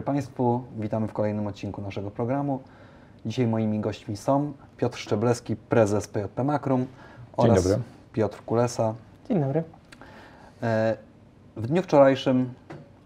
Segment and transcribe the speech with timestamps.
[0.00, 2.60] dobry Państwu, witamy w kolejnym odcinku naszego programu.
[3.26, 6.86] Dzisiaj moimi gośćmi są Piotr Szczebleski, prezes PJP Makrum
[7.36, 7.82] oraz dobry.
[8.12, 8.94] Piotr Kulesa.
[9.28, 9.62] Dzień dobry.
[10.62, 10.96] E,
[11.56, 12.54] W dniu wczorajszym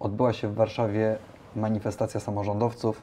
[0.01, 1.17] odbyła się w Warszawie
[1.57, 3.03] manifestacja samorządowców.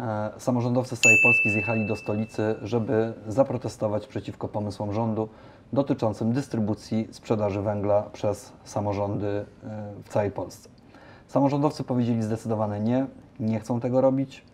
[0.00, 5.28] E, Samorządowcy z całej Polski zjechali do stolicy, żeby zaprotestować przeciwko pomysłom rządu
[5.72, 10.77] dotyczącym dystrybucji sprzedaży węgla przez samorządy e, w całej Polsce.
[11.28, 13.06] Samorządowcy powiedzieli zdecydowane nie,
[13.40, 14.44] nie chcą tego robić.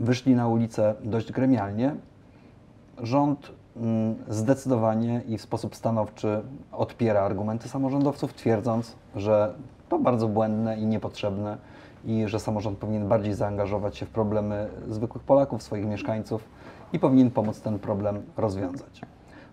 [0.00, 1.94] Wyszli na ulicę dość gremialnie.
[3.02, 9.54] Rząd mm, zdecydowanie i w sposób stanowczy odpiera argumenty samorządowców, twierdząc, że
[9.88, 11.58] to bardzo błędne i niepotrzebne
[12.04, 16.44] i że samorząd powinien bardziej zaangażować się w problemy zwykłych Polaków, swoich mieszkańców
[16.92, 19.00] i powinien pomóc ten problem rozwiązać.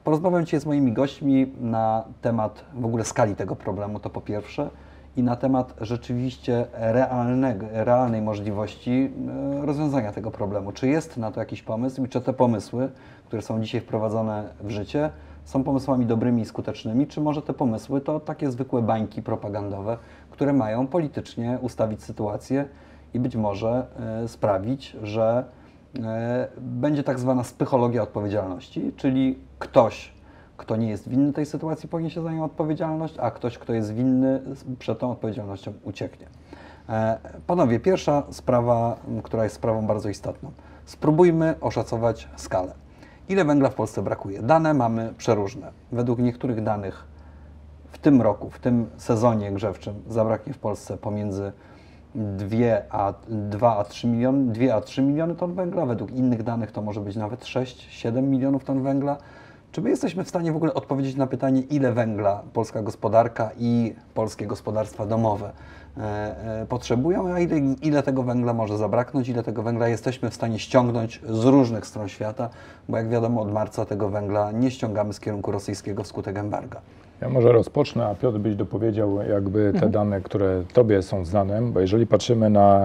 [0.03, 4.69] Porozmawiam dzisiaj z moimi gośćmi na temat w ogóle skali tego problemu, to po pierwsze,
[5.17, 9.11] i na temat rzeczywiście realnego, realnej możliwości
[9.61, 10.71] e, rozwiązania tego problemu.
[10.71, 12.89] Czy jest na to jakiś pomysł i czy te pomysły,
[13.25, 15.09] które są dzisiaj wprowadzone w życie,
[15.45, 19.97] są pomysłami dobrymi i skutecznymi, czy może te pomysły to takie zwykłe bańki propagandowe,
[20.31, 22.65] które mają politycznie ustawić sytuację
[23.13, 23.87] i być może
[24.23, 25.43] e, sprawić, że
[25.99, 30.16] e, będzie tak zwana spychologia odpowiedzialności, czyli ktoś
[30.57, 33.93] kto nie jest winny tej sytuacji, powinien się za nią odpowiedzialność, a ktoś, kto jest
[33.93, 34.41] winny,
[34.79, 36.27] przed tą odpowiedzialnością ucieknie.
[36.89, 40.51] E, Panowie, pierwsza sprawa, która jest sprawą bardzo istotną.
[40.85, 42.73] Spróbujmy oszacować skalę.
[43.29, 44.41] Ile węgla w Polsce brakuje?
[44.41, 45.71] Dane mamy przeróżne.
[45.91, 47.05] Według niektórych danych
[47.91, 51.51] w tym roku, w tym sezonie grzewczym zabraknie w Polsce pomiędzy
[52.15, 52.57] 2
[52.89, 55.85] a, 2 a 3 miliony, 2 a 3 miliony ton węgla.
[55.85, 59.17] Według innych danych to może być nawet 6-7 milionów ton węgla.
[59.77, 63.95] Czy my jesteśmy w stanie w ogóle odpowiedzieć na pytanie, ile węgla polska gospodarka i
[64.13, 65.51] polskie gospodarstwa domowe
[65.97, 70.33] e, e, potrzebują, a ile, ile tego węgla może zabraknąć, ile tego węgla jesteśmy w
[70.33, 72.49] stanie ściągnąć z różnych stron świata,
[72.89, 76.81] bo jak wiadomo od marca tego węgla nie ściągamy z kierunku rosyjskiego wskutek embarga.
[77.21, 81.79] Ja może rozpocznę, a Piotr byś dopowiedział jakby te dane, które Tobie są znane, bo
[81.79, 82.81] jeżeli patrzymy na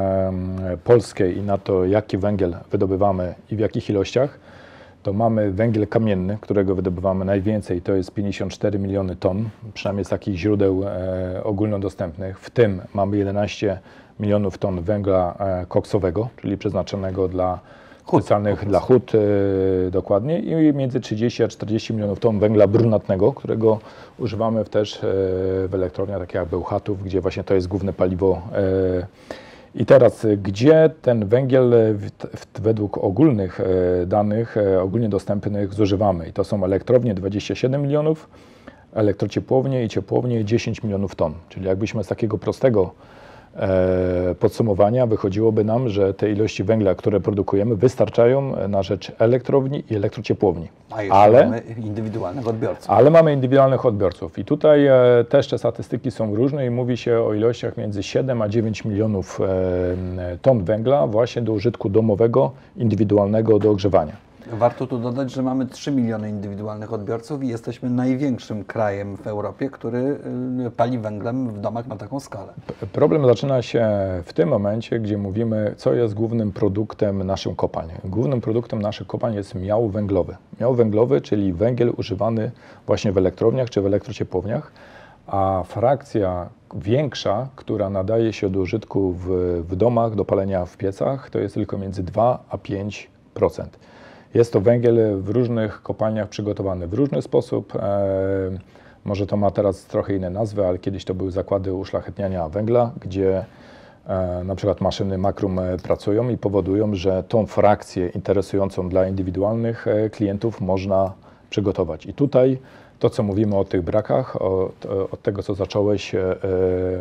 [0.85, 4.39] Polskę i na to, jaki węgiel wydobywamy i w jakich ilościach,
[5.03, 10.37] to mamy węgiel kamienny, którego wydobywamy najwięcej, to jest 54 miliony ton, przynajmniej z takich
[10.37, 12.41] źródeł e, ogólnodostępnych.
[12.41, 13.79] W tym mamy 11
[14.21, 17.59] milionów ton węgla e, koksowego, czyli przeznaczonego dla
[18.05, 23.33] Hut, specjalnych dla hut e, dokładnie i między 30 a 40 milionów ton węgla brunatnego,
[23.33, 23.79] którego
[24.19, 25.01] używamy też e,
[25.69, 28.43] w elektrowniach takich jak Bełchatów, gdzie właśnie to jest główne paliwo.
[28.53, 29.07] E,
[29.75, 32.11] I teraz, e, gdzie ten węgiel w,
[32.61, 36.29] według ogólnych e, danych, ogólnie dostępnych zużywamy?
[36.29, 38.29] I to są elektrownie 27 milionów,
[38.93, 41.35] elektrociepłownie i ciepłownie 10 milionów ton.
[41.49, 42.95] Czyli jakbyśmy z takiego prostego
[44.41, 50.69] podsumowania wychodziłoby nam, że te ilości węgla, które produkujemy, wystarczają na rzecz elektrowni i elektrociepłowni.
[50.91, 52.91] A jeszcze Ale, mamy indywidualnych odbiorców.
[52.91, 54.39] ale mamy indywidualnych odbiorców.
[54.39, 54.95] I tutaj e,
[55.29, 59.41] też te statystyki są różne i mówi się o ilościach między 7 a 9 milionów
[59.41, 64.32] e, ton węgla właśnie do użytku domowego, indywidualnego do ogrzewania.
[64.47, 69.71] Warto tu dodać, że mamy 3 miliony indywidualnych odbiorców i jesteśmy największym krajem w Europie,
[69.71, 70.19] który
[70.67, 72.53] y, pali węglem w domach na taką skalę.
[72.93, 73.89] Problem zaczyna się
[74.25, 77.89] w tym momencie, gdzie mówimy, co jest głównym produktem naszych kopań.
[78.05, 80.37] Głównym produktem naszych kopań jest miał węglowy.
[80.61, 82.51] Miał węglowy, czyli węgiel używany
[82.87, 84.73] właśnie w elektrowniach czy w elektrociepłowniach,
[85.27, 89.29] a frakcja większa, która nadaje się do użytku w,
[89.69, 93.07] w domach, do palenia w piecach, to jest tylko między 2 a 5%.
[94.35, 97.77] Jest to węgiel w różnych kopalniach przygotowany w różny sposób.
[97.77, 98.51] E,
[99.05, 103.45] może to ma teraz trochę inne nazwy, ale kiedyś to były zakłady uszlachetniania węgla, gdzie
[104.07, 109.87] e, na przykład maszyny Makrum e, pracują i powodują, że tą frakcję interesującą dla indywidualnych
[110.13, 111.13] klientów można
[111.51, 112.07] przygotować.
[112.07, 112.59] I tutaj
[112.99, 116.15] to, co mówimy o tych brakach, o, to- od tego, co zacząłeś,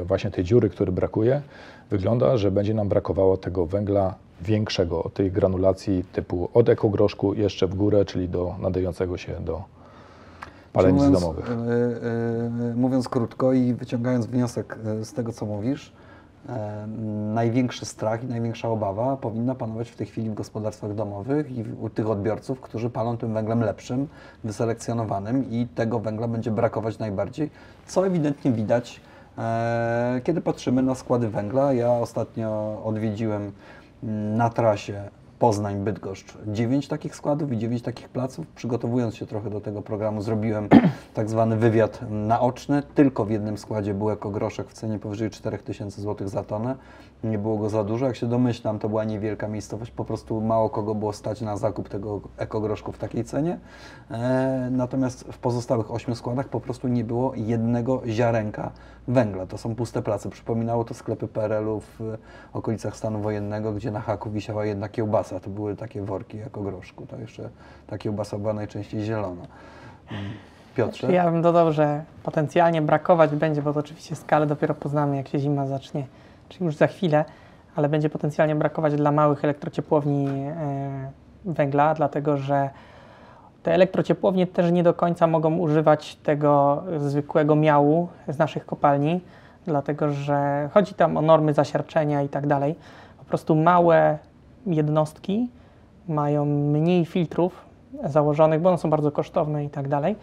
[0.06, 1.42] właśnie tej dziury, który brakuje,
[1.90, 7.76] wygląda, że będzie nam brakowało tego węgla większego, tej granulacji typu od ekogroszku jeszcze w
[7.76, 9.64] górę, czyli do nadającego się do
[10.74, 11.52] palenic Mówiąc, domowych.
[11.52, 11.54] y,
[12.72, 15.94] y, mówiąc krótko i wyciągając wniosek y, z tego, co mówisz,
[16.50, 16.88] e,
[17.34, 21.90] największy strach i największa obawa powinna panować w tej chwili w gospodarstwach domowych i u
[21.90, 24.08] tych odbiorców, którzy palą tym węglem lepszym,
[24.44, 27.50] wyselekcjonowanym i tego węgla będzie brakować najbardziej,
[27.86, 29.02] co ewidentnie widać,
[29.38, 31.74] e, kiedy patrzymy na składy węgla.
[31.74, 33.52] Ja ostatnio odwiedziłem
[34.10, 35.10] na trasie
[35.42, 36.38] Poznań, Bydgoszcz.
[36.48, 38.48] Dziewięć takich składów i dziewięć takich placów.
[38.48, 40.70] Przygotowując się trochę do tego programu, zrobiłem
[41.14, 42.84] tak zwany wywiad naoczny.
[42.96, 46.76] Tylko w jednym składzie był ekogroszek w cenie powyżej 4000 zł za tonę.
[47.24, 48.06] Nie było go za dużo.
[48.06, 49.92] Jak się domyślam, to była niewielka miejscowość.
[49.92, 53.60] Po prostu mało kogo było stać na zakup tego ekogroszku w takiej cenie.
[54.12, 58.72] E, natomiast w pozostałych ośmiu składach po prostu nie było jednego ziarenka
[59.08, 59.46] węgla.
[59.46, 60.30] To są puste place.
[60.30, 62.18] Przypominało to sklepy PRL-u w
[62.54, 65.31] okolicach stanu wojennego, gdzie na haku wisiała jedna kiełbasa.
[65.40, 67.06] To były takie worki jako groszku.
[67.06, 67.50] To jeszcze
[67.88, 69.46] ta kiełbasa była najczęściej zielona.
[70.12, 70.24] Mm.
[70.76, 71.12] Piotrze?
[71.12, 75.40] Ja bym dodał, że potencjalnie brakować będzie, bo to oczywiście skalę dopiero poznamy, jak się
[75.40, 76.06] zima zacznie,
[76.50, 77.26] czyli już za chwilę,
[77.76, 81.12] ale będzie potencjalnie brakować dla małych elektrociepłowni e,
[81.46, 82.70] węgla, dlatego że
[83.64, 89.22] te elektrociepłownie też nie do końca mogą używać tego zwykłego miału z naszych kopalni,
[89.66, 92.76] dlatego że chodzi tam o normy zasiarczenia i tak dalej.
[93.20, 94.18] Po prostu małe
[94.66, 95.50] jednostki
[96.08, 97.66] mają mniej filtrów
[98.04, 100.16] założonych, bo one są bardzo kosztowne i tak dalej.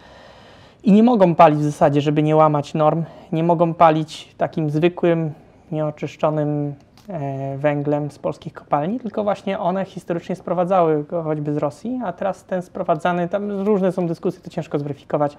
[0.82, 5.32] I nie mogą palić w zasadzie, żeby nie łamać norm, nie mogą palić takim zwykłym,
[5.72, 6.74] nieoczyszczonym
[7.08, 12.12] e, węglem z polskich kopalni, tylko właśnie one historycznie sprowadzały go choćby z Rosji, a
[12.12, 15.36] teraz ten sprowadzany, tam różne są dyskusje, to ciężko zweryfikować,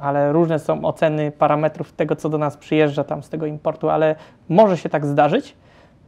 [0.00, 4.14] ale różne są oceny parametrów tego, co do nas przyjeżdża tam z tego importu, ale
[4.48, 5.56] może się tak zdarzyć,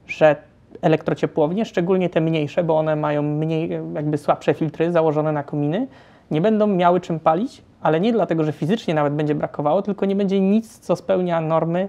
[0.07, 0.37] że
[0.83, 5.87] elektrociepłownie, szczególnie te mniejsze, bo one mają mniej, jakby słabsze filtry założone na kominy,
[6.31, 10.17] nie będą miały czym palić, ale nie dlatego, że fizycznie nawet będzie brakowało, tylko nie
[10.17, 11.89] będzie nic, co spełnia normy,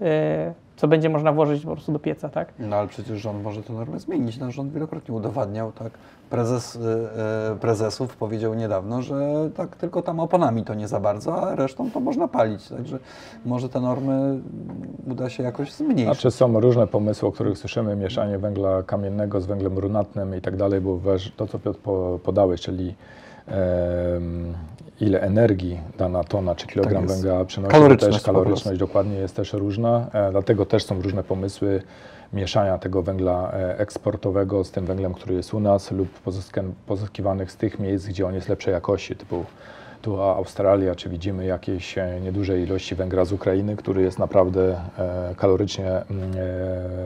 [0.00, 0.06] yy,
[0.76, 2.52] co będzie można włożyć po prostu do pieca, tak?
[2.58, 4.38] No ale przecież rząd może tę normę zmienić.
[4.38, 5.92] Nasz rząd wielokrotnie udowadniał, tak?
[6.30, 6.78] Prezes y,
[7.52, 11.90] y, prezesów powiedział niedawno, że tak tylko tam oponami to nie za bardzo, a resztą
[11.90, 12.68] to można palić.
[12.68, 12.98] Także
[13.46, 14.40] może te normy
[15.10, 16.04] uda się jakoś zmniejszyć.
[16.04, 20.56] Znaczy są różne pomysły, o których słyszymy, mieszanie węgla kamiennego z węglem brunatnym i tak
[20.56, 20.98] dalej, bo
[21.36, 22.94] to, co Piotr po- podałeś, czyli
[25.02, 29.52] ile energii dana tona czy kilogram Tak węgla przynosi, Kaloryczność też kaloryczność dokładnie jest też
[29.52, 31.82] różna, e, dlatego też są różne pomysły
[32.32, 36.08] mieszania tego węgla e, eksportowego z tym węglem, który jest u nas lub
[36.86, 39.44] pozyskiwanych z tych miejsc, gdzie on jest lepszej jakości, typu
[40.02, 44.80] tu Australia, czy widzimy jakieś e, nieduże ilości węgla z Ukrainy, który jest naprawdę
[45.36, 46.32] kalorycznie mm,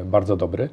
[0.04, 0.68] bardzo dobry.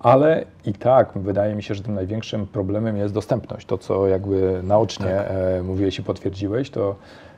[0.00, 3.66] Ale i tak wydaje mi się, że tym największym problemem jest dostępność.
[3.66, 6.96] To, co jakby naocznie e, mówiłeś i potwierdziłeś, to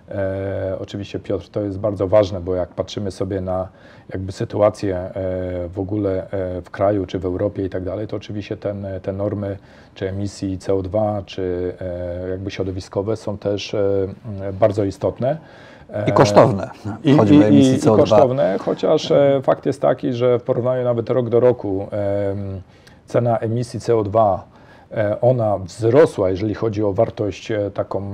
[0.09, 3.69] e, oczywiście Piotr, to jest bardzo ważne, bo jak patrzymy sobie na
[4.13, 5.13] jakby sytuację e,
[5.69, 9.13] w ogóle e, w kraju, czy w Europie i tak dalej, to oczywiście ten, te
[9.13, 9.59] normy,
[9.95, 14.09] czy emisji CO2, czy e, jakby środowiskowe są też e,
[14.53, 15.39] bardzo istotne.
[16.07, 16.71] I kosztowne.
[17.05, 17.17] I, i, i,
[17.79, 17.95] CO2.
[17.95, 21.89] I kosztowne, chociaż e, fakt jest taki, że w porównaniu nawet rok do roku
[23.07, 24.39] cena emisji CO2
[24.93, 28.13] e, ona wzrosła, jeżeli chodzi o wartość e, taką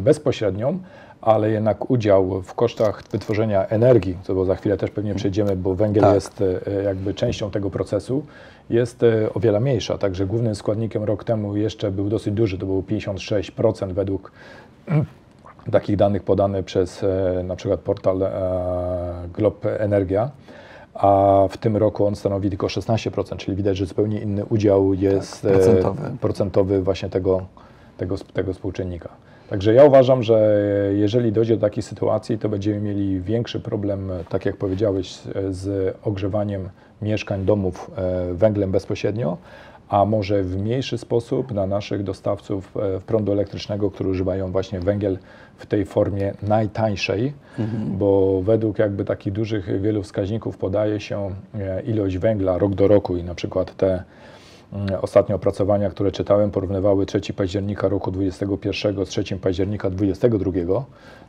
[0.00, 0.78] bezpośrednią,
[1.20, 5.74] ale jednak udział w kosztach wytworzenia energii, co bo za chwilę też pewnie przejdziemy, bo
[5.74, 6.14] węgiel Tak.
[6.14, 6.44] jest
[6.84, 8.24] jakby częścią tego procesu,
[8.70, 9.00] jest
[9.34, 9.98] o wiele mniejsza.
[9.98, 14.32] Także głównym składnikiem rok temu jeszcze był dosyć duży, to było 56% według
[15.70, 18.30] takich danych podane przez e, na przykład portal e,
[19.34, 20.30] Glob Energia,
[20.94, 25.42] a w tym roku on stanowi tylko 16%, czyli widać, że zupełnie inny udział jest
[25.42, 26.00] Tak, procentowy.
[26.20, 27.42] procentowy właśnie tego,
[27.98, 29.08] tego, tego współczynnika.
[29.50, 30.58] Także ja uważam, że
[30.94, 35.18] jeżeli dojdzie do takiej sytuacji, to będziemy mieli większy problem, tak jak powiedziałeś,
[35.50, 36.68] z- ogrzewaniem
[37.02, 37.90] mieszkań, domów
[38.32, 39.36] węglem bezpośrednio,
[39.88, 42.72] a może w mniejszy sposób na naszych dostawców
[43.06, 45.18] prądu elektrycznego, którzy używają właśnie węgiel
[45.62, 47.32] w tej formie najtańszej,
[47.88, 53.16] bo według jakby takich dużych wielu wskaźników podaje się e, ilość węgla rok do roku
[53.16, 54.02] i na przykład te
[54.72, 60.84] mm, ostatnie opracowania, które czytałem, porównywały 3 października roku 2021 z 3 października 2022,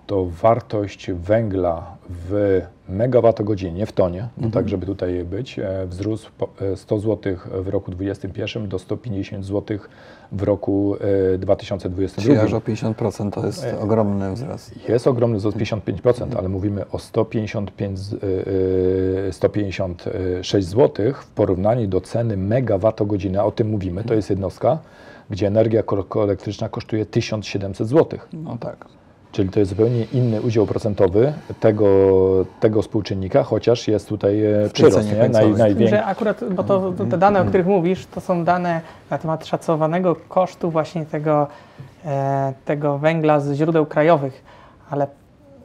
[0.08, 6.32] to wartość węgla w megawattogodzinie, nie w tonie, no tak żeby tutaj być, e, wzrósł
[6.38, 9.78] po- e, 100 zł w roku 2021 do 150 zł
[10.32, 10.96] w roku
[11.34, 12.22] e, 2022.
[12.24, 14.90] Czyli aż o 50% to jest ogromny wzrost.
[14.90, 18.18] Jest ogromny wzrost 55%, ale mówimy o 155, z- y,
[19.30, 24.80] y, 156 zł w porównaniu do ceny megawattogodziny, a o tym mówimy, to jest jednostka,
[25.30, 25.84] gdzie energia
[26.24, 28.20] elektryczna kosztuje 1700 zł.
[28.34, 28.86] No tak.
[29.34, 31.88] Czyli to jest zupełnie inny udział procentowy tego,
[32.60, 35.30] tego współczynnika, chociaż jest tutaj e, przyrost, nie?
[35.30, 35.96] Naj, największy.
[35.96, 39.46] że akurat, bo to, to te dane, o których mówisz, to są dane na temat
[39.46, 41.48] szacowanego kosztu właśnie tego,
[42.06, 44.44] e, tego węgla z źródeł krajowych,
[44.90, 45.08] ale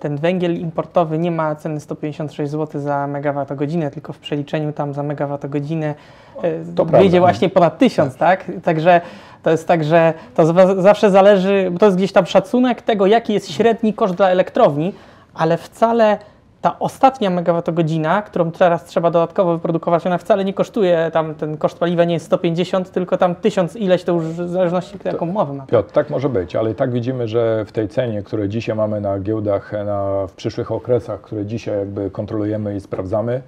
[0.00, 5.02] ten węgiel importowy nie ma ceny 156 zł za megawattogodzinę, tylko w przeliczeniu tam za
[5.02, 5.94] megawattogodzinę
[6.42, 7.20] e, To wyjdzie prawda.
[7.20, 8.44] właśnie ponad 1000, tak?
[8.62, 9.00] Także
[9.42, 10.44] to jest tak, że to
[10.82, 14.92] zawsze zależy, bo to jest gdzieś tam szacunek tego, jaki jest średni koszt dla elektrowni,
[15.34, 16.18] ale wcale
[16.60, 21.78] ta ostatnia megawattogodzina, którą teraz trzeba dodatkowo wyprodukować, ona wcale nie kosztuje, tam ten koszt
[21.78, 25.66] paliwa nie jest 150, tylko tam 1000 ileś, to już w zależności jaką umowę ma.
[25.66, 29.00] Piotr, tak może być, ale i tak widzimy, że w tej cenie, które dzisiaj mamy
[29.00, 33.42] na giełdach, na, w przyszłych okresach, które dzisiaj jakby kontrolujemy i sprawdzamy,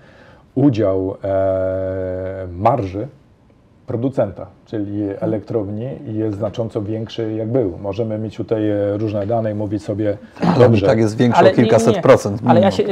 [0.54, 3.08] udział e, marży
[3.90, 7.78] producenta, czyli elektrowni jest znacząco większy jak był.
[7.82, 11.50] Możemy mieć tutaj e, różne dane i mówić sobie, i dobrze, tak jest większy Ale
[11.50, 12.02] o kilkaset nie, nie.
[12.02, 12.40] procent.
[12.46, 12.88] Ale ja się e,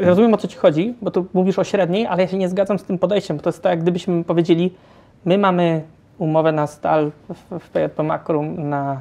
[0.00, 2.48] e, rozumiem o co ci chodzi, bo tu mówisz o średniej, ale ja się nie
[2.48, 4.74] zgadzam z tym podejściem, bo to jest tak, jak gdybyśmy powiedzieli,
[5.24, 5.82] my mamy
[6.18, 9.00] umowę na stal w, w PJP Makrum na,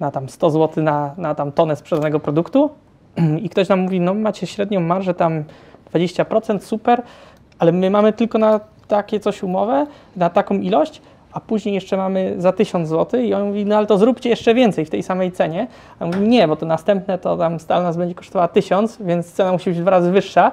[0.00, 2.70] na tam 100 zł na, na tam tonę sprzedanego produktu
[3.42, 5.44] i ktoś nam mówi, no macie średnią marżę tam
[5.94, 7.02] 20%, super,
[7.58, 8.60] ale my mamy tylko na
[8.92, 13.46] takie coś umowę, na taką ilość, a później jeszcze mamy za 1000 zł i on
[13.46, 15.66] mówi, no ale to zróbcie jeszcze więcej w tej samej cenie.
[16.00, 19.32] A on mówi, nie, bo to następne to tam stal nas będzie kosztowała 1000, więc
[19.32, 20.52] cena musi być dwa razy wyższa.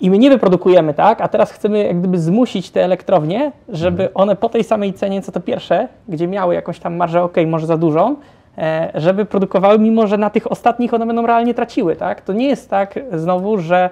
[0.00, 1.20] I my nie wyprodukujemy, tak?
[1.20, 5.32] A teraz chcemy jak gdyby zmusić te elektrownie, żeby one po tej samej cenie, co
[5.32, 8.16] to pierwsze, gdzie miały jakąś tam marżę, ok, może za dużą,
[8.58, 12.20] e, żeby produkowały, mimo że na tych ostatnich one będą realnie traciły, tak?
[12.20, 13.90] To nie jest tak znowu, że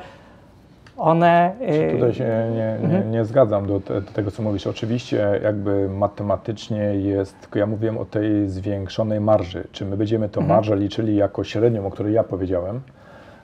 [0.96, 1.52] one...
[1.60, 2.24] e, Tutaj się
[2.54, 4.66] nie, nie, nie zgadzam do, te, do tego, co mówisz.
[4.66, 9.64] Oczywiście jakby matematycznie jest, tylko ja mówiłem o tej zwiększonej marży.
[9.72, 12.80] Czy my będziemy tą marżę liczyli jako średnią, o której ja powiedziałem,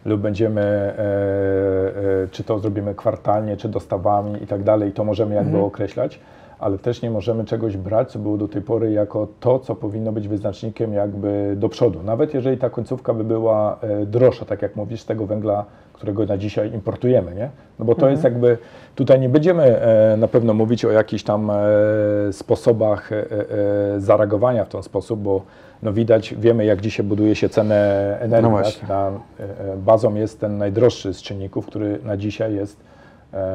[0.04, 5.34] lub będziemy, e, e, czy to zrobimy kwartalnie, czy dostawami i tak dalej, to możemy
[5.34, 6.20] jakby określać,
[6.60, 10.12] ale też nie możemy czegoś brać, co było do tej pory jako to, co powinno
[10.12, 12.02] być wyznacznikiem jakby do przodu.
[12.02, 16.26] Nawet jeżeli ta końcówka by była e, droższa, tak jak mówisz, z tego węgla, którego
[16.26, 17.50] na dzisiaj importujemy, nie?
[17.78, 18.58] No bo to jest jakby,
[18.94, 21.56] tutaj nie będziemy e, na pewno mówić o jakichś tam e,
[22.32, 23.10] sposobach
[23.98, 25.42] zareagowania w ten sposób, bo
[25.82, 28.50] no widać, wiemy jak dzisiaj buduje się cenę energii.
[28.50, 29.12] No tak?
[29.76, 32.89] bazą jest ten najdroższy z czynników, który na dzisiaj jest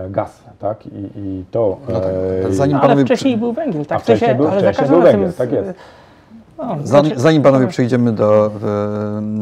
[0.09, 0.85] gaz, tak?
[0.85, 1.77] I, i to...
[1.89, 2.09] No tak,
[2.49, 3.97] e, zanim- No, ale panowie wcześniej był węgiel, tak?
[3.97, 5.73] A wcześniej był- ale wcześniej był węgiel, tak jest.
[6.57, 8.49] No, Zanim, znaczy- zanim panowie przejdziemy do, e,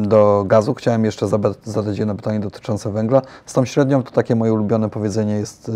[0.07, 1.27] do gazu, chciałem jeszcze
[1.63, 3.21] zadać jedno pytanie dotyczące węgla.
[3.45, 5.71] Z tą średnią to takie moje ulubione powiedzenie jest,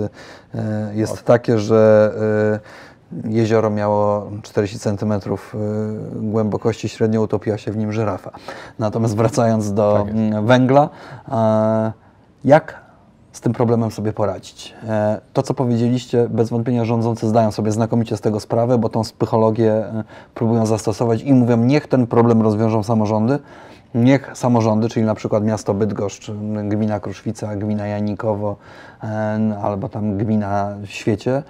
[0.56, 2.12] e, jest takie, że
[3.24, 5.14] e, jezioro miało 40 cm
[6.16, 8.32] głębokości, średnio utopiła się w nim żyrafa.
[8.80, 10.90] Natomiast wracając do Tak węgla,
[11.32, 11.92] e,
[12.46, 12.87] jak
[13.38, 14.74] z tym problemem sobie poradzić.
[14.88, 19.01] E, To, co powiedzieliście, bez wątpienia rządzący zdają sobie znakomicie z tego sprawę, bo tą
[19.01, 20.03] psychologię e,
[20.34, 23.39] próbują zastosować i mówią, niech ten problem rozwiążą samorządy,
[23.96, 26.32] niech samorządy, czyli na przykład miasto Bydgoszcz,
[26.63, 28.56] gmina Kruszwica, gmina Janikowo
[29.03, 31.44] e, albo tam gmina w świecie,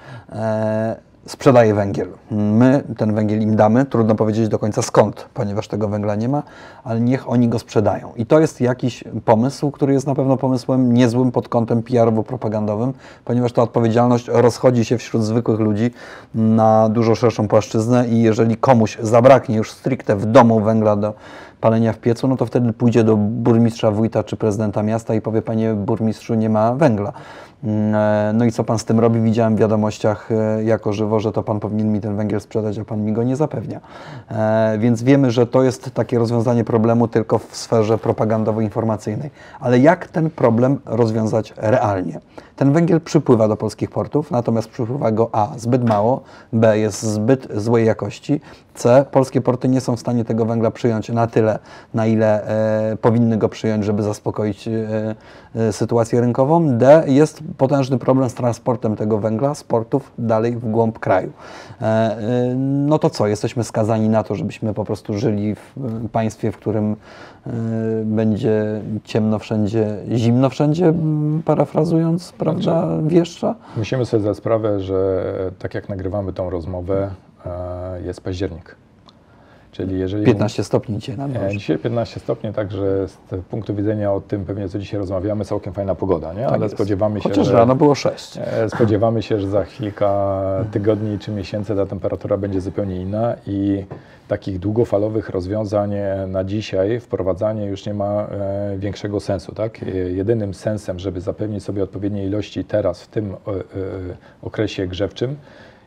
[1.28, 2.08] sprzedaje węgiel.
[2.32, 6.44] My ten węgiel im damy, trudno powiedzieć do końca skąd, ponieważ tego węgla nie ma,
[6.84, 8.12] ale niech oni go sprzedają.
[8.16, 12.94] I to jest jakiś pomysł, który jest na pewno pomysłem niezłym pod kątem PR-owo-propagandowym,
[13.26, 15.92] ponieważ ta odpowiedzialność rozchodzi się wśród zwykłych ludzi
[16.36, 21.14] na dużo szerszą płaszczyznę i jeżeli komuś zabraknie już stricte w domu węgla do
[21.62, 25.42] palenia w piecu, no to wtedy pójdzie do burmistrza, wójta czy prezydenta miasta i powie,
[25.42, 27.14] panie burmistrzu, nie ma węgla.
[27.64, 29.22] Mm, e, No i co pan z tym robi?
[29.22, 32.86] Widziałem w wiadomościach e, jako żywo, że to pan powinien mi ten węgiel sprzedać, a
[32.86, 33.80] pan mi go nie zapewnia.
[34.32, 39.30] E, Więc wiemy, że to jest takie rozwiązanie problemu tylko w sferze propagandowo-informacyjnej.
[39.60, 42.20] Ale jak ten problem rozwiązać realnie?
[42.58, 46.22] Ten węgiel przypływa do polskich portów, natomiast przypływa go A zbyt mało,
[46.54, 48.42] B jest zbyt złej jakości,
[48.78, 51.60] C polskie porty nie są w stanie tego węgla przyjąć na tyle,
[51.94, 52.48] na ile
[52.92, 55.16] e, powinny go przyjąć, żeby zaspokoić e,
[55.56, 56.78] e, sytuację rynkową.
[56.78, 61.32] D jest potężny problem z transportem tego węgla z portów dalej w głąb kraju.
[61.82, 66.52] E, e, no to co, jesteśmy skazani na to, żebyśmy po prostu żyli w państwie,
[66.52, 66.96] w którym
[67.48, 67.52] e,
[68.06, 70.94] będzie ciemno wszędzie, zimno wszędzie,
[71.46, 72.47] parafrazując, prawda,
[73.08, 73.56] wieszcza?
[73.78, 75.24] Musimy sobie zdać sprawę, że
[75.60, 77.10] tak jak nagrywamy tą rozmowę,
[77.46, 78.76] e, jest październik.
[79.78, 81.50] Czyli jeżeli 15 stopni dzisiaj na dworze.
[81.50, 83.18] Dzisiaj 15 stopni, także z
[83.50, 86.42] punktu widzenia o tym pewnie co dzisiaj rozmawiamy, całkiem fajna pogoda, nie?
[86.48, 86.76] Ale Tak jest.
[86.76, 88.38] spodziewamy się, Chociaż że, rano było 6.
[88.42, 90.42] e, spodziewamy się, że za kilka
[90.72, 93.86] tygodni czy miesięcy ta temperatura będzie zupełnie inna i
[94.28, 99.80] takich długofalowych rozwiązań e, na dzisiaj wprowadzanie już nie ma e, większego sensu, tak?
[100.16, 103.36] Jedynym sensem, żeby zapewnić sobie odpowiednie ilości teraz w tym
[104.42, 105.36] okresie grzewczym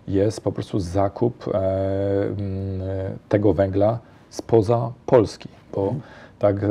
[0.08, 2.30] jest po prostu zakup e, e,
[3.28, 3.98] tego węgla
[4.30, 5.94] spoza Polski, bo
[6.38, 6.68] tak e,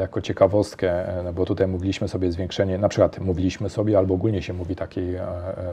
[0.00, 4.52] jako ciekawostkę, no bo tutaj mówiliśmy sobie zwiększenie, na przykład mówiliśmy sobie, albo ogólnie się
[4.52, 5.18] mówi takiej,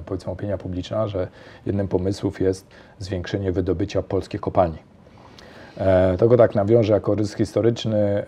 [0.05, 1.27] powiedzmy, opinia publiczna, że
[1.65, 2.67] jednym pomysłów jest
[2.99, 4.77] zwiększenie wydobycia polskich kopalni.
[6.17, 8.23] Tego tak nawiążę jako rys historyczny.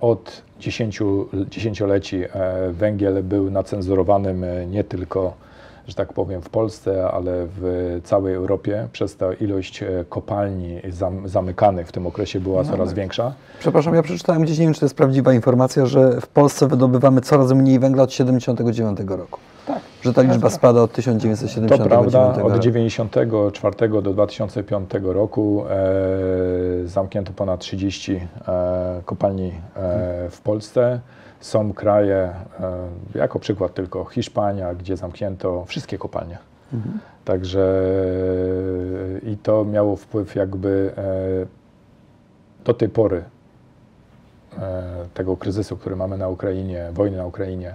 [0.00, 1.00] Od 10
[1.48, 2.24] dziesięcioleci
[2.70, 5.34] węgiel był nacenzurowanym nie tylko,
[5.88, 8.88] że tak powiem, w Polsce, ale w całej Europie.
[8.92, 12.96] Przez to ilość e, kopalni zam, zamykanych w tym okresie była coraz tak.
[12.96, 13.32] większa.
[13.58, 17.20] Przepraszam, ja przeczytałem gdzieś, nie wiem czy to jest prawdziwa informacja, że w Polsce wydobywamy
[17.20, 19.38] coraz mniej węgla od 79 roku.
[19.66, 19.80] Tak.
[20.02, 22.46] Że ta liczba spada od 1979 To prawda, roku.
[22.46, 31.00] od 1994 do 2005 roku e, zamknięto ponad 30 e, kopalni e, w Polsce.
[31.42, 32.16] Są kraje,
[32.60, 36.38] e, jako przykład tylko Hiszpania, gdzie zamknięto wszystkie kopalnie.
[37.24, 37.82] Także
[39.24, 43.24] e, i to miało wpływ jakby e, do tej pory
[45.14, 47.74] tego kryzysu, który mamy na Ukrainie, wojny na Ukrainie,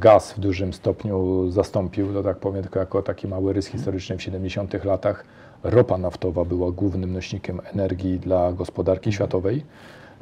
[0.00, 4.22] gaz w dużym stopniu zastąpił, to tak powiem tylko jako taki mały rys historyczny w
[4.22, 5.24] 70 latach.
[5.62, 9.64] Ropa naftowa była głównym nośnikiem energii dla gospodarki światowej.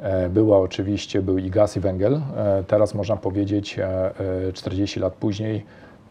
[0.01, 2.13] E, Była oczywiście, był i gaz i węgiel.
[2.13, 4.11] E, Teraz można powiedzieć, e,
[4.47, 5.65] e, 40 lat później,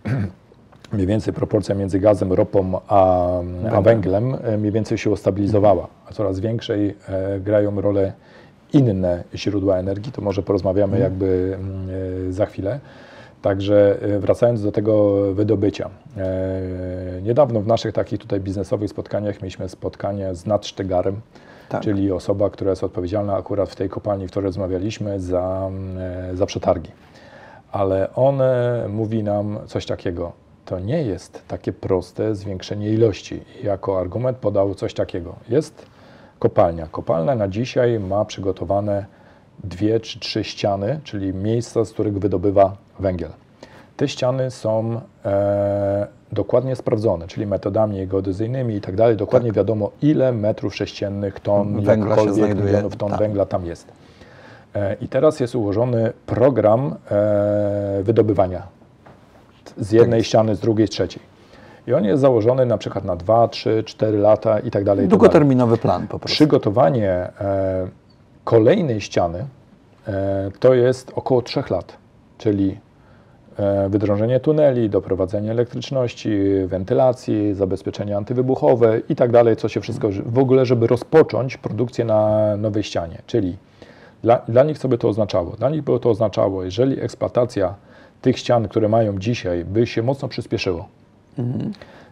[0.92, 3.28] mniej więcej proporcja między gazem, ropą a,
[3.72, 5.88] a węglem mniej więcej się ustabilizowała.
[6.06, 6.96] A coraz większej
[7.40, 8.12] grają rolę
[8.72, 12.80] inne źródła energii, to może porozmawiamy jakby mm, za chwilę.
[13.42, 15.90] Także wracając do tego wydobycia.
[17.22, 21.20] Niedawno w naszych takich tutaj biznesowych spotkaniach mieliśmy spotkanie z Nat Sztygarem,
[21.70, 21.82] Tak.
[21.82, 25.70] czyli osoba, która jest odpowiedzialna akurat w tej kopalni, w której rozmawialiśmy, za,
[26.32, 26.90] e, za przetargi.
[27.72, 30.32] Ale on e, mówi nam coś takiego.
[30.64, 33.40] To nie jest takie proste zwiększenie ilości.
[33.62, 35.34] Jako argument podał coś takiego.
[35.48, 35.86] Jest
[36.38, 36.86] kopalnia.
[36.86, 39.06] Kopalnia na dzisiaj ma przygotowane
[39.64, 43.30] dwie czy trzy ściany, czyli miejsca, z których wydobywa węgiel.
[43.96, 49.16] Te ściany są e, dokładnie sprawdzone, czyli metodami geodezyjnymi i tak dalej.
[49.16, 53.18] Dokładnie wiadomo, ile metrów sześciennych, ton, Węgla się znajduje milionów ton tam.
[53.18, 53.92] węgla tam jest.
[54.74, 58.62] E, I teraz jest ułożony program e, wydobywania
[59.78, 61.22] z jednej ściany, z drugiej, z trzeciej.
[61.86, 64.68] I on jest założony na przykład na 2, 3, 4 lata i tak dalej.
[64.68, 65.08] i tak dalej.
[65.08, 66.34] Długoterminowy plan po prostu.
[66.34, 67.88] Przygotowanie e,
[68.44, 69.46] kolejnej ściany
[70.60, 71.96] to jest około 3 lat,
[72.38, 72.78] czyli
[73.88, 80.66] wydrążenie tuneli, doprowadzenie elektryczności, wentylacji, zabezpieczenie antywybuchowe i tak dalej, co się wszystko, w ogóle,
[80.66, 83.18] żeby rozpocząć produkcję na nowej ścianie.
[83.26, 83.56] Czyli
[84.22, 85.50] dla, dla nich co by to oznaczało?
[85.58, 87.74] Dla nich by to oznaczało, jeżeli eksploatacja
[88.22, 90.88] tych ścian, które mają dzisiaj, by się mocno przyspieszyło,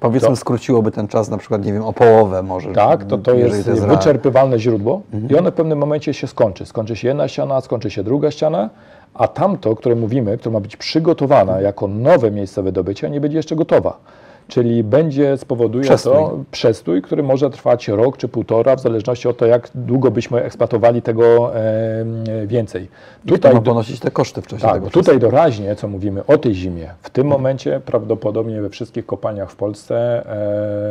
[0.01, 2.73] Powiedzmy, to- skróciłoby ten czas na przykład, nie wiem, o połowę może.
[2.73, 6.67] Tak, to to jest, rea- wyczerpywalne źródło i ono w pewnym momencie się skończy.
[6.67, 8.71] Skończy się jedna ściana, skończy się druga ściana,
[9.15, 13.57] a tamto, które mówimy, które ma być przygotowana jako nowe miejsce wydobycia, nie będzie jeszcze
[13.57, 13.99] gotowa.
[14.49, 16.13] Czyli będzie, spowoduje Przestój.
[16.13, 20.43] to przestój, który może trwać rok czy półtora, w zależności od tego, jak długo byśmy
[20.43, 22.05] eksploatowali tego e,
[22.47, 22.89] więcej.
[23.27, 26.55] Tutaj ma ponosić te koszty w czasie tak, tego tutaj doraźnie, co mówimy o tej
[26.55, 30.27] zimie, w tym momencie prawdopodobnie we wszystkich kopalniach w Polsce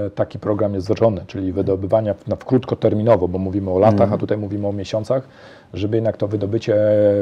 [0.05, 4.13] e, taki program jest wdrożony, czyli wydobywania w, na, w krótkoterminowo, bo mówimy o latach,
[4.13, 5.27] a tutaj mówimy o miesiącach,
[5.73, 6.75] żeby jednak to wydobycie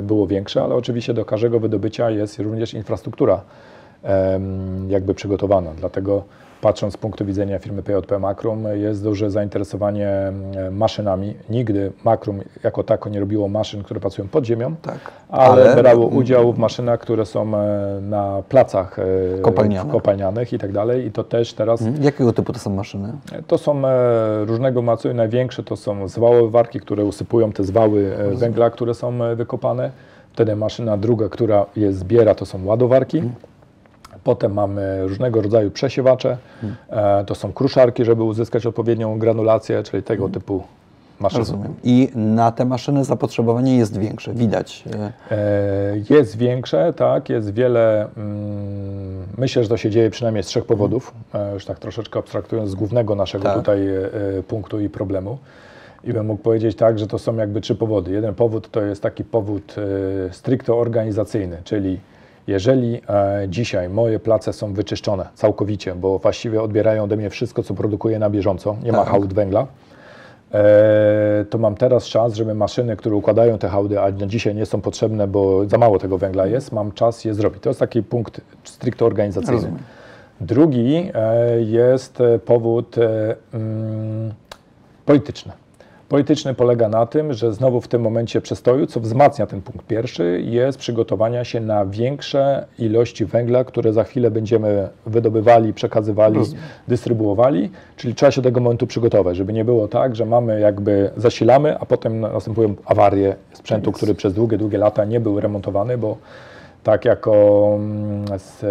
[0.03, 3.41] było większe, ale oczywiście do każdego wydobycia jest również infrastruktura
[4.87, 5.71] jakby przygotowana.
[5.79, 6.23] Dlatego
[6.61, 10.09] patrząc z punktu widzenia firmy PJP Makrum jest duże zainteresowanie
[10.71, 11.33] maszynami.
[11.49, 14.97] Nigdy Makrum jako tako nie robiło maszyn, które pracują pod ziemią, Tak.
[15.29, 19.03] ale, Ale- brało udział w maszynach, które są e, na placach e,
[19.41, 19.91] Kopalnianych.
[19.93, 21.05] kopalnianych i tak dalej.
[21.05, 22.03] I to też teraz Mhm.
[22.03, 23.11] Jakiego typu to są maszyny?
[23.47, 25.13] to są e, różnego macu.
[25.13, 29.91] Największe to są zwałowarki, które usypują te zwały e, węgla, które są e, wykopane.
[30.33, 33.21] Wtedy maszyna druga, która je zbiera, to są ładowarki.
[34.25, 36.37] Potem mamy różnego rodzaju przesiewacze.
[36.89, 40.63] E, to są kruszarki, żeby uzyskać odpowiednią granulację, czyli tego typu
[41.19, 41.39] maszyny.
[41.39, 41.73] Rozumiem.
[41.83, 44.83] I na te maszyny zapotrzebowanie jest większe, widać.
[44.95, 48.07] e, E, Jest większe, tak, jest wiele.
[48.17, 52.69] Mm, myślę, że to się dzieje przynajmniej z trzech powodów, e, już tak troszeczkę abstraktując
[52.69, 53.55] z głównego naszego Tak.
[53.55, 53.87] tutaj
[54.47, 55.37] punktu i problemu.
[56.03, 58.11] I bym mógł powiedzieć tak, że to są jakby trzy powody.
[58.11, 59.75] Jeden powód to jest taki powód
[60.31, 61.99] stricte organizacyjny, czyli
[62.47, 67.73] jeżeli e, dzisiaj moje place są wyczyszczone całkowicie, bo właściwie odbierają ode mnie wszystko, co
[67.73, 69.07] produkuję na bieżąco, nie ma Tak.
[69.07, 69.67] hałd węgla,
[70.53, 74.65] E, to mam teraz czas, żeby maszyny, które układają te hałdy, a na dzisiaj nie
[74.65, 77.63] są potrzebne, bo za mało tego węgla jest, mam czas je zrobić.
[77.63, 79.55] To jest taki punkt stricte organizacyjny.
[79.55, 79.79] Rozumiem.
[80.41, 82.95] Drugi e, jest powód
[83.53, 84.33] mm,
[85.05, 85.51] polityczny.
[86.09, 90.41] Polityczny polega na tym, że znowu w tym momencie przestoju, co wzmacnia ten punkt pierwszy,
[90.45, 96.39] jest przygotowania się na większe ilości węgla, które za chwilę będziemy wydobywali, przekazywali,
[96.87, 101.09] dystrybuowali, czyli trzeba się do tego momentu przygotować, żeby nie było tak, że mamy jakby
[101.17, 106.17] zasilamy, a potem następują awarie sprzętu, który przez długie, długie lata nie był remontowany, bo
[106.83, 108.65] tak jako mm, z,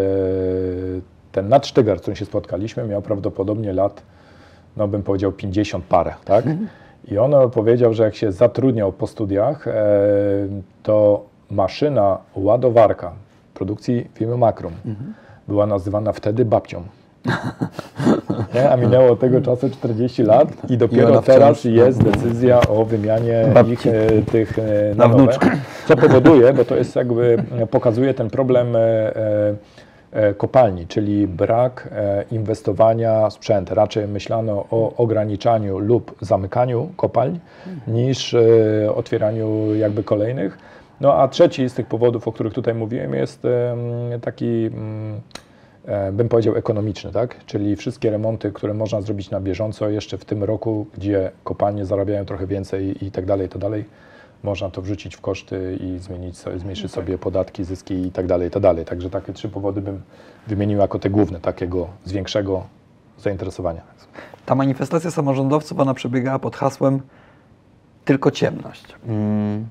[1.33, 4.03] ten nadsztygar, z którym się spotkaliśmy, miał prawdopodobnie lat,
[4.77, 6.44] no bym powiedział 50 parę, tak?
[7.09, 9.73] I on powiedział, że jak się zatrudniał po studiach, e,
[10.83, 13.12] to maszyna ładowarka
[13.55, 14.73] produkcji firmy Makrum
[15.49, 16.83] była nazywana wtedy babcią.
[18.55, 18.71] Nie?
[18.71, 23.45] A minęło od tego czasu 40 lat i dopiero wciąż- teraz jest decyzja o wymianie
[23.55, 23.73] Babci.
[23.73, 24.62] ich e, tych e,
[24.97, 25.23] Na nowe.
[25.23, 25.51] wnuczkę.
[25.88, 27.37] Co powoduje, bo to jest jakby
[27.71, 28.81] pokazuje ten problem e,
[29.17, 29.55] e,
[30.37, 33.70] kopalni, czyli brak e, inwestowania w sprzęt.
[33.70, 37.38] Raczej myślano o ograniczaniu lub zamykaniu kopalń
[37.87, 40.59] niż e, otwieraniu jakby kolejnych.
[41.00, 43.42] No a trzeci z tych powodów, o których tutaj mówiłem, jest
[44.20, 45.20] taki mm,
[45.85, 47.44] e, bym powiedział ekonomiczny, tak?
[47.46, 52.24] Czyli wszystkie remonty, które można zrobić na bieżąco jeszcze w tym roku, gdzie kopalnie zarabiają
[52.24, 53.85] trochę więcej i tak dalej, i tak dalej,
[54.44, 58.50] można to wrzucić w koszty i zmienić zmniejszyć sobie podatki, zyski i tak dalej, i
[58.50, 58.85] tak dalej.
[58.85, 60.02] Także takie trzy powody bym
[60.46, 62.66] wymienił jako te główne, takiego z większego
[63.18, 63.83] zainteresowania.
[64.46, 67.00] Ta manifestacja samorządowców, ona przebiegała pod hasłem
[68.04, 68.85] tylko ciemność.
[69.07, 69.66] Mm.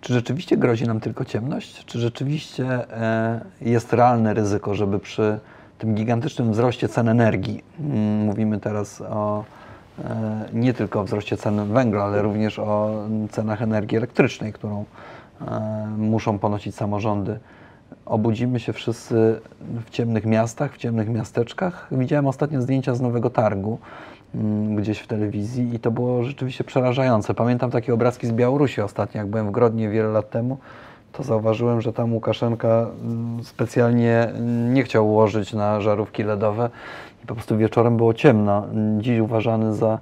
[0.00, 1.84] Czy rzeczywiście grozi nam tylko ciemność?
[1.84, 5.38] Czy rzeczywiście e, jest realne ryzyko, żeby przy
[5.78, 9.44] tym gigantycznym wzroście cen energii, mm, mówimy teraz o
[10.52, 12.90] nie tylko o wzroście cen węgla, ale również o
[13.30, 14.84] cenach energii elektrycznej, którą
[15.40, 17.38] e, muszą ponosić samorządy,
[18.06, 19.40] obudzimy się wszyscy
[19.86, 21.88] w ciemnych miastach, w ciemnych miasteczkach.
[21.92, 23.78] Widziałem ostatnio zdjęcia z Nowego Targu
[24.34, 27.34] mm, gdzieś w telewizji i to było rzeczywiście przerażające.
[27.34, 30.58] Pamiętam takie obrazki z Białorusi ostatnio, jak byłem w Grodnie wiele lat temu,
[31.18, 34.32] to zauważyłem, że tam Łukaszenka mm, specjalnie
[34.68, 36.70] nie chciał ułożyć na żarówki LEDowe
[37.24, 38.66] i po prostu wieczorem było ciemno.
[38.98, 39.98] Dziś uważany za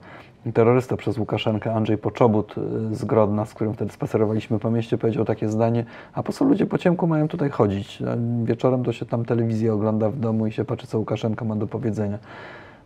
[0.54, 5.24] terrorystę przez Łukaszenkę Andrzej Poczobut y, z Grodna, z którym wtedy spacerowaliśmy po mieście, powiedział
[5.24, 8.02] takie zdanie, a po co ludzie po ciemku mają tutaj chodzić?
[8.44, 11.66] Wieczorem to się tam telewizję ogląda w domu i się patrzy, co Łukaszenka ma do
[11.66, 12.18] powiedzenia.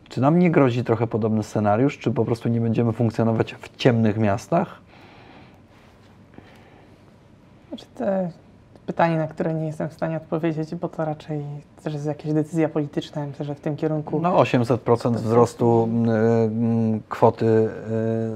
[0.09, 1.99] Czy nam nie grozi trochę podobny scenariusz?
[1.99, 4.90] Czy po prostu nie będziemy funkcjonować w ciemnych miastach?
[7.71, 8.31] Znaczy te
[8.87, 11.45] pytanie, na które nie jestem w stanie odpowiedzieć, bo to raczej
[11.85, 13.27] też jest jakaś decyzja polityczna.
[13.27, 14.21] Myślę, że w tym kierunku.
[14.21, 16.11] No 800% wzrostu y,
[16.97, 17.69] y, kwoty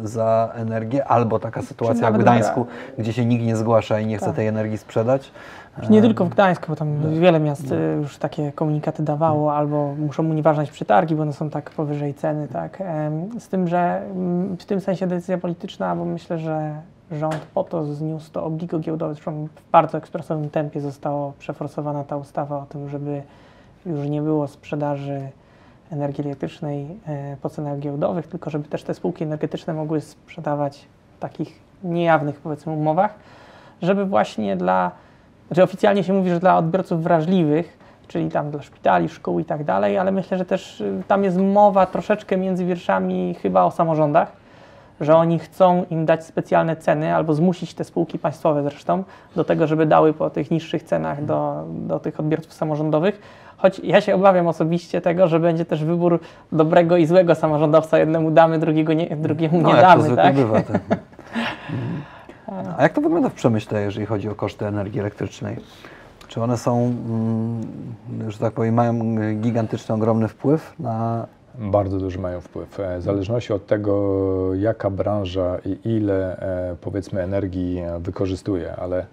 [0.05, 2.67] y, za energię, albo taka sytuacja jak w Gdańsku,
[2.99, 4.37] gdzie się nikt nie zgłasza i nie chce Tak.
[4.37, 5.33] tej energii sprzedać.
[5.91, 7.77] Nie tylko w Gdańsku, bo tam wiele miast No.
[7.77, 12.49] y, już takie komunikaty dawało, albo muszą unieważniać przetargi, bo one są tak powyżej ceny,
[12.49, 12.83] tak.
[13.39, 16.75] Z tym, że mm, w tym sensie decyzja polityczna, bo myślę, że
[17.11, 22.17] rząd po to zniósł to obligo giełdowe, zresztą w bardzo ekspresowym tempie została przeforsowana ta
[22.17, 23.23] ustawa o tym, żeby
[23.87, 25.29] już nie było sprzedaży
[25.91, 31.21] energii elektrycznej e, po cenach giełdowych, tylko żeby też te spółki energetyczne mogły sprzedawać w
[31.21, 33.15] takich niejawnych, powiedzmy, umowach,
[33.83, 34.91] żeby właśnie dla
[35.47, 39.65] znaczy oficjalnie się mówi, że dla odbiorców wrażliwych, czyli tam dla szpitali, szkół i tak
[39.65, 44.33] dalej, ale myślę, że też y, tam jest mowa troszeczkę między wierszami chyba o samorządach,
[45.01, 49.05] że oni chcą im dać specjalne ceny albo zmusić te spółki państwowe zresztą
[49.37, 53.21] do tego, żeby dały po tych niższych cenach do, do tych odbiorców samorządowych.
[53.57, 56.21] Choć ja się obawiam osobiście tego, że będzie też wybór
[56.53, 57.99] dobrego i złego samorządowca.
[57.99, 60.03] Jednemu damy, drugiego nie, drugiemu No, nie to damy.
[60.03, 60.35] zwykle Tak?
[60.35, 60.63] bywa.
[60.63, 60.81] Tak.
[62.79, 65.57] A jak to wygląda w przemyśle, jeżeli chodzi o koszty energii elektrycznej?
[66.29, 68.95] Czy one są, mm, że tak powiem, mają
[69.35, 71.27] gigantyczny, ogromny wpływ na
[71.59, 72.81] Bardzo duży mają wpływ.
[72.81, 76.37] E, W zależności od tego, jaka branża i ile
[76.73, 79.07] e, powiedzmy energii wykorzystuje, ale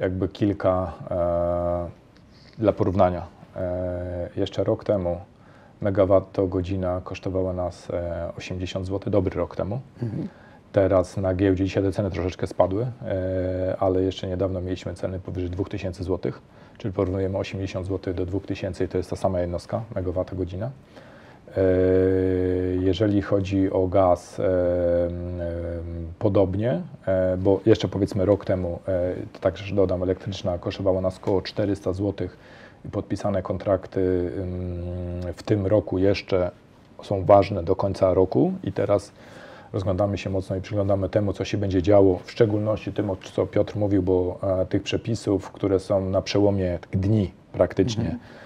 [0.00, 1.86] jakby kilka e,
[2.58, 3.26] dla porównania.
[4.36, 5.20] Jeszcze rok temu
[5.80, 9.80] megawattogodzina kosztowała nas e, 80 zł, dobry rok temu.
[10.72, 12.86] Teraz na giełdzie dzisiaj te ceny troszeczkę spadły,
[13.78, 16.32] ale jeszcze niedawno mieliśmy ceny powyżej 2000 zł,
[16.78, 20.66] czyli porównujemy 80 zł do 2000 i to jest ta sama jednostka, megawattogodzina.
[20.66, 21.05] E,
[22.80, 24.44] Jeżeli chodzi o gaz, e,
[25.06, 25.12] em,
[26.18, 31.42] podobnie, e, bo jeszcze powiedzmy rok temu, e, to także dodam, elektryczna kosztowała nas około
[31.42, 32.28] 400 zł
[32.92, 34.32] podpisane kontrakty
[35.36, 36.50] w tym roku jeszcze
[37.02, 39.12] są ważne do końca roku i teraz
[39.72, 43.46] rozglądamy się mocno i przyglądamy temu, co się będzie działo, w szczególności tym, o co
[43.46, 48.04] Piotr mówił, bo e, tych przepisów, które są na przełomie dni praktycznie.
[48.04, 48.45] E,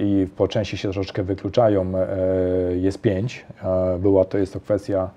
[0.00, 2.06] i po części się troszeczkę wykluczają, e,
[2.76, 3.44] jest pięć.
[3.64, 5.10] E, Była to, jest to kwestia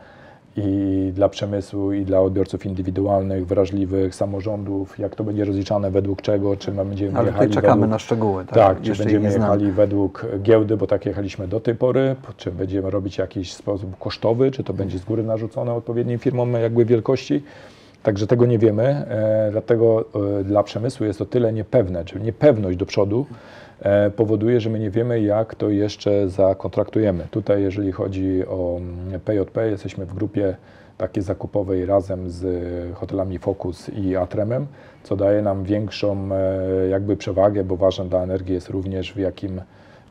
[0.59, 6.55] i dla przemysłu, i dla odbiorców indywidualnych, wrażliwych, samorządów, jak to będzie rozliczane, według czego,
[6.57, 7.89] czy my będziemy Ale jechali czekamy według...
[7.91, 8.45] na szczegóły.
[8.45, 12.51] Tak, Tak, czy będziemy jechali według giełdy, bo tak jechaliśmy do tej pory, po- czy
[12.51, 17.43] będziemy robić jakiś sposób kosztowy, czy to będzie z góry narzucone odpowiednim firmom jakby wielkości.
[18.03, 20.05] Także tego nie wiemy, e, dlatego
[20.43, 23.25] dla przemysłu jest to tyle niepewne, czyli niepewność do przodu
[24.15, 27.27] powoduje, że my nie wiemy, jak to jeszcze zakontraktujemy.
[27.31, 30.55] Tutaj, jeżeli chodzi o mm, PJP, jesteśmy w grupie
[30.97, 34.67] takiej zakupowej razem z e, hotelami Focus i Atremem,
[35.03, 39.61] co daje nam większą e, jakby przewagę, bo ważne dla energii jest również w jakim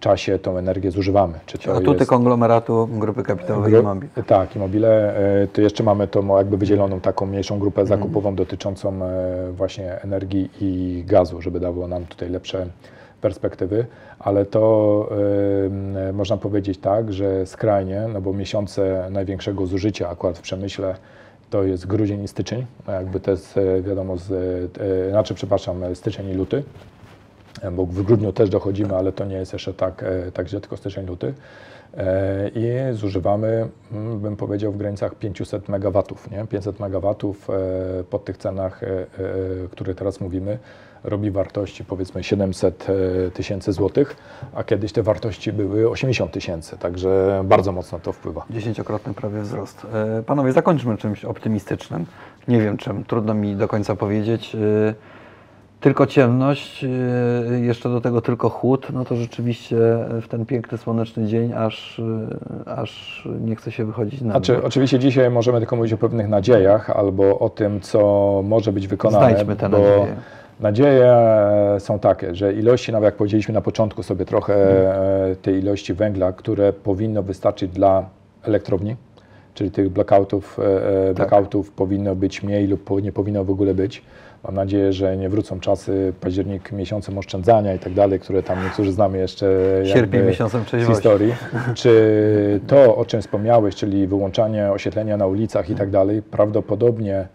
[0.00, 1.34] czasie tą energię zużywamy.
[1.46, 4.08] Czy to Atuty jest konglomeratu grupy kapitałowej Gru- Immobil.
[4.26, 5.16] Tak, Immobile.
[5.42, 8.00] e, To jeszcze mamy tą jakby wydzieloną taką mniejszą grupę Mhm.
[8.00, 12.66] zakupową dotyczącą e, właśnie energii i gazu, żeby dało nam tutaj lepsze
[13.26, 13.86] perspektywy,
[14.18, 15.08] ale to
[16.08, 20.94] e, można powiedzieć tak, że skrajnie, no bo miesiące największego zużycia akurat w przemyśle
[21.50, 24.32] to jest grudzień i styczeń, jakby to jest e, wiadomo, z,
[24.78, 26.62] e, znaczy przepraszam, e, styczeń i luty,
[27.62, 30.60] e, bo w grudniu też dochodzimy, ale to nie jest jeszcze tak, e, tak źle,
[30.60, 31.34] tylko styczeń, luty.
[31.96, 36.02] E, I zużywamy, mm, bym powiedział, w granicach 500 MW.
[36.30, 36.46] Nie?
[36.46, 37.14] 500 MW
[37.48, 39.06] e, po tych cenach, e, e,
[39.70, 40.58] które teraz mówimy,
[41.06, 42.86] robi wartości powiedzmy 700
[43.26, 44.16] e, tysięcy złotych,
[44.54, 48.44] a kiedyś te wartości były 80 tysięcy, także bardzo mocno to wpływa.
[48.50, 49.86] Dziesięciokrotny prawie wzrost.
[50.18, 52.06] E, Panowie, zakończmy czymś optymistycznym.
[52.48, 54.54] Nie wiem czym, trudno mi do końca powiedzieć.
[54.54, 54.94] E,
[55.80, 56.84] Tylko ciemność,
[57.62, 59.76] jeszcze do tego tylko chłód, no to rzeczywiście
[60.22, 62.02] w ten piękny słoneczny dzień aż,
[62.66, 66.90] aż nie chce się wychodzić na Znaczy, oczywiście dzisiaj możemy tylko mówić o pewnych nadziejach
[66.90, 68.00] albo o tym, co
[68.44, 69.24] może być wykonane.
[69.24, 70.16] Znajdźmy te bo nadzieje.
[70.60, 71.14] Nadzieje
[71.78, 74.54] są takie, że ilości, nawet jak powiedzieliśmy na początku sobie trochę
[75.30, 78.08] e, tej ilości węgla, które powinno wystarczyć dla
[78.42, 78.96] elektrowni,
[79.54, 84.02] czyli tych blackoutów, e, e, blackoutów powinno być mniej lub nie powinno w ogóle być.
[84.44, 88.92] Mam nadzieję, że nie wrócą czasy październik miesiącem oszczędzania i tak dalej, które tam niektórzy
[88.92, 89.46] znamy jeszcze
[89.84, 91.34] Sierpień miesiącem z historii.
[91.74, 97.26] Czy to, o czym wspomniałeś, czyli wyłączanie oświetlenia na ulicach i tak dalej, prawdopodobnie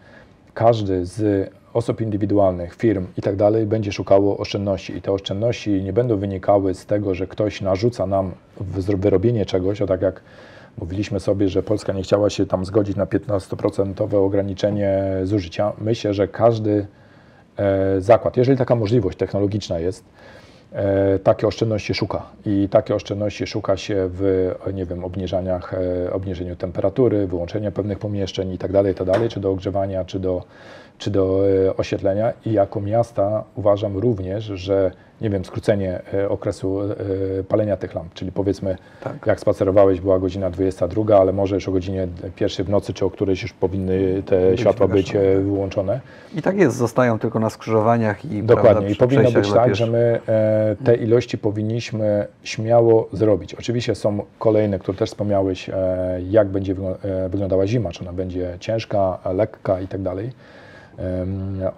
[0.54, 4.98] każdy z osób indywidualnych, firm i tak dalej będzie szukało oszczędności.
[4.98, 8.32] I te oszczędności nie będą wynikały z tego, że ktoś narzuca nam
[8.98, 10.22] wyrobienie czegoś, o tak jak
[10.78, 15.74] mówiliśmy sobie, że Polska nie chciała się tam zgodzić na 15% ograniczenie zużycia.
[15.82, 16.88] Myślę, że każdy
[17.58, 20.04] e, zakład, jeżeli taka możliwość technologiczna jest,
[20.72, 22.26] e, takie oszczędności szuka.
[22.46, 28.54] I takie oszczędności szuka się w, nie wiem, obniżaniach, e, obniżeniu temperatury, wyłączeniu pewnych pomieszczeń
[28.54, 30.44] i tak dalej, i tak czy do ogrzewania, czy do,
[31.02, 32.34] czy do e, oświetlenia.
[32.46, 38.14] I jako miasta uważam również, że nie wiem, skrócenie e, okresu e, palenia tych lamp,
[38.14, 39.14] czyli powiedzmy, Tak.
[39.26, 43.10] jak spacerowałeś, była godzina 22, ale może już o godzinie pierwszej w nocy, czy o
[43.10, 46.00] którejś już powinny te Być światła być wyłączone.
[46.36, 48.72] I tak jest, zostają tylko na skrzyżowaniach i Dokładnie.
[48.72, 50.20] prawda, I powinno być tak, że my
[50.86, 53.56] te ilości powinniśmy śmiało zrobić.
[53.56, 55.70] Oczywiście są kolejne, które też wspomniałeś,
[56.30, 56.96] jak będzie wyglą-
[57.30, 60.32] wyglądała zima, czy ona będzie ciężka, lekka i tak dalej.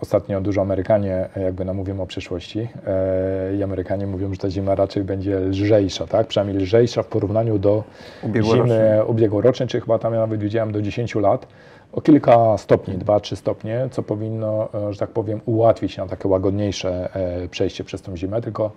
[0.01, 4.75] Ostatnio dużo Amerykanie jakby nam mówią o przyszłości e, i Amerykanie mówią, że ta zima
[4.75, 6.27] raczej będzie lżejsza, tak?
[6.27, 7.83] Przynajmniej lżejsza w porównaniu do
[8.23, 8.77] Ubiegłorocznej.
[8.77, 11.47] zimy ubiegłorocznej, czy chyba tam ja nawet widziałem do 10 lat,
[11.93, 17.15] o kilka stopni, 2-3 stopnie, co powinno, e, że tak powiem, ułatwić nam takie łagodniejsze
[17.15, 18.71] e, przejście przez tą zimę, tylko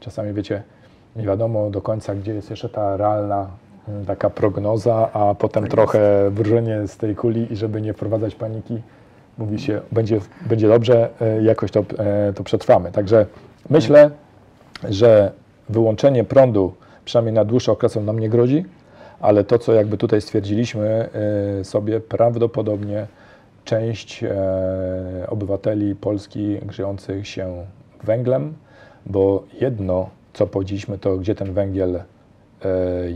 [0.00, 0.62] czasami wiecie,
[1.16, 3.50] nie wiadomo do końca, gdzie jest jeszcze ta realna
[4.06, 8.82] taka prognoza, a potem Tak trochę wróżenie z tej kuli i żeby nie wprowadzać paniki,
[9.38, 12.92] mówi się, będzie, będzie dobrze, e, jakoś to, e, to przetrwamy.
[12.92, 13.26] Także
[13.70, 14.10] myślę,
[14.88, 15.32] że
[15.68, 18.64] wyłączenie prądu przynajmniej na dłuższy okres nam nie grozi,
[19.20, 21.08] ale to, co jakby tutaj stwierdziliśmy
[21.60, 23.06] e, sobie, prawdopodobnie
[23.64, 24.24] część
[25.28, 27.66] obywateli Polski grzejących się
[28.04, 28.54] węglem,
[29.06, 32.02] bo jedno, co powiedzieliśmy, to gdzie ten węgiel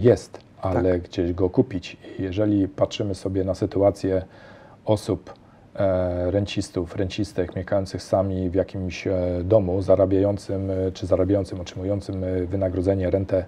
[0.00, 1.96] jest, ale gdzieś go kupić.
[2.18, 4.22] I jeżeli patrzymy sobie na sytuację
[4.84, 5.32] osób,
[6.30, 13.10] rencistów, rencistek mieszkających sami w jakimś e, domu, zarabiającym e, czy zarabiającym, otrzymującym e, wynagrodzenie,
[13.10, 13.44] rentę,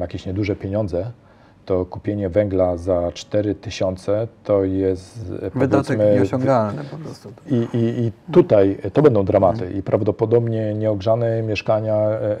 [0.00, 1.12] jakieś nieduże pieniądze,
[1.66, 7.32] to kupienie węgla za 4 tysiące to jest e, Wydatek nieosiągalny po prostu.
[7.50, 12.40] i, i, I tutaj to będą dramaty i prawdopodobnie nieogrzane mieszkania, e,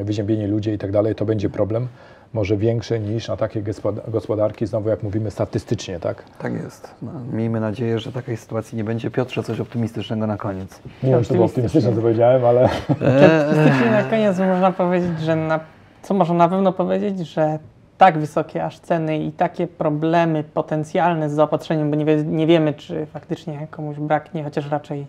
[0.00, 1.88] e, wyziębieni ludzie i tak dalej, to będzie problem,
[2.34, 6.24] może większy niż na takie gospoda- gospodarki, znowu jak mówimy statystycznie, tak?
[6.38, 6.94] Tak jest.
[7.02, 9.10] No, miejmy nadzieję, że takiej sytuacji nie będzie.
[9.10, 10.80] Piotrze, coś optymistycznego na koniec.
[11.02, 15.36] Nie wiem, czy to było optymistyczne, co powiedziałem, ale Optymistycznie na koniec można powiedzieć, że
[15.36, 15.60] na,
[16.02, 17.58] co można na pewno powiedzieć, że
[17.98, 22.72] tak wysokie aż ceny i takie problemy potencjalne z zaopatrzeniem, bo nie, wie, nie wiemy,
[22.74, 25.06] czy faktycznie komuś braknie, chociaż raczej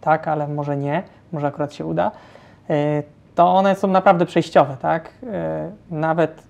[0.00, 2.10] tak, ale może nie, może akurat się uda,
[2.70, 3.02] e,
[3.34, 5.10] to one są naprawdę przejściowe, tak?
[5.32, 6.42] E, Nawet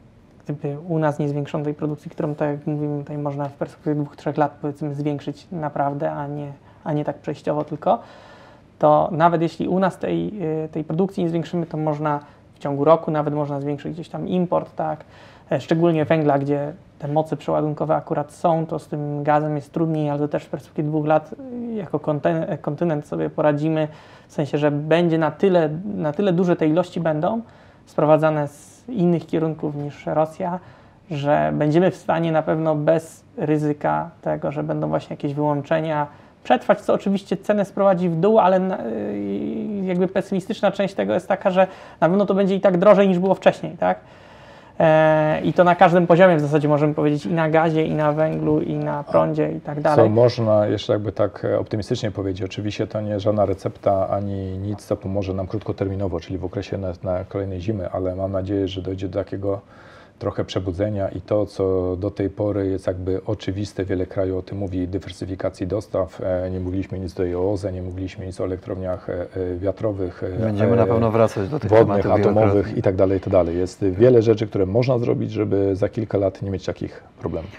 [0.44, 3.96] gdyby u nas nie zwiększono tej produkcji, którą, tak jak mówimy, tutaj można w perspektywie
[3.96, 6.52] dwóch, trzech lat powiedzmy zwiększyć naprawdę, a nie,
[6.84, 7.98] a nie tak przejściowo tylko,
[8.78, 12.20] to nawet jeśli u nas tej, y, tej produkcji nie zwiększymy, to można
[12.54, 15.04] w ciągu roku nawet można zwiększyć gdzieś tam import, tak,
[15.52, 20.10] E, szczególnie węgla, gdzie te moce przeładunkowe akurat są, to z tym gazem jest trudniej,
[20.10, 21.34] ale to też w perspektywie dwóch lat
[21.74, 22.00] jako
[22.60, 23.88] kontynent sobie poradzimy,
[24.28, 27.40] w sensie, że będzie na tyle, na tyle duże te ilości będą
[27.86, 30.60] sprowadzane z innych kierunków niż Rosja,
[31.10, 36.06] że będziemy w stanie na pewno bez ryzyka tego, że będą właśnie jakieś wyłączenia,
[36.44, 38.60] przetrwać, co oczywiście cenę sprowadzi w dół, ale
[39.82, 41.66] jakby pesymistyczna część tego jest taka, że
[42.00, 43.98] na pewno to będzie i tak drożej niż było wcześniej, tak?
[44.80, 48.12] E, I to na każdym poziomie w zasadzie możemy powiedzieć i na gazie, i na
[48.12, 50.10] węglu, i na prądzie i tak Co dalej.
[50.10, 54.96] można jeszcze jakby tak e, optymistycznie powiedzieć, oczywiście to nie żadna recepta ani nic, co
[54.96, 59.08] pomoże nam krótkoterminowo, czyli w okresie na, na kolejnej zimy, ale mam nadzieję, że dojdzie
[59.08, 59.60] do takiego
[60.22, 64.58] trochę przebudzenia i to, co do tej pory jest jakby oczywiste, wiele krajów o tym
[64.58, 66.20] mówi, dywersyfikacji dostaw.
[66.20, 70.22] E, Nie mówiliśmy nic tutaj o OZE, nie mówiliśmy nic o elektrowniach e, e, wiatrowych.
[70.40, 73.58] Będziemy na pewno wracać do tych wodnych, atomowych i tak dalej, i tak dalej.
[73.58, 77.50] Jest wiele rzeczy, które można zrobić, żeby za kilka lat nie mieć takich problemów.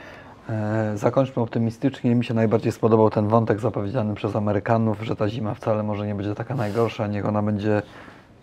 [0.96, 2.16] Zakończmy optymistycznie.
[2.16, 6.16] Mi się najbardziej spodobał ten wątek zapowiedziany przez Amerykanów, że ta zima wcale może nie
[6.16, 7.82] będzie taka najgorsza, niech ona będzie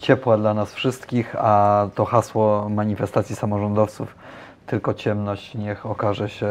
[0.01, 4.15] ciepła dla nas wszystkich, a to hasło manifestacji samorządowców
[4.67, 6.49] tylko ciemność niech okaże się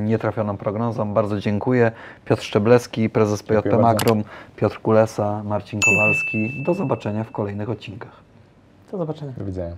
[0.00, 1.14] nietrafioną prognozą.
[1.14, 1.92] Bardzo dziękuję.
[2.24, 3.92] Piotr Szczebleski, prezes Dziękuję PJP bardzo.
[3.92, 4.24] Makrum,
[4.56, 6.64] Piotr Kulesa, Marcin Kowalski.
[6.66, 8.12] Do zobaczenia w kolejnych odcinkach.
[8.92, 9.32] Do zobaczenia.
[9.38, 9.76] Do widzenia.